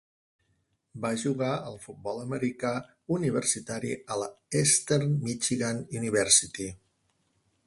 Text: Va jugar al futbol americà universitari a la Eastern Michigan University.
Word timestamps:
Va 1.03 1.11
jugar 1.23 1.49
al 1.57 1.77
futbol 1.83 2.23
americà 2.23 2.73
universitari 3.19 3.95
a 4.15 4.19
la 4.23 4.33
Eastern 4.63 5.17
Michigan 5.29 5.89
University. 6.03 6.73